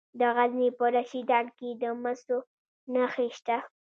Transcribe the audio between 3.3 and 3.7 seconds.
شته.